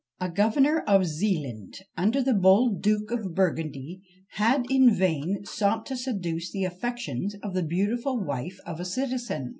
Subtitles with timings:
[0.19, 5.95] A governor of Zealand, under the bold Duke of Burgundy, had in vain sought to
[5.95, 9.49] seduce the affections of the beautiful wife of a citizen.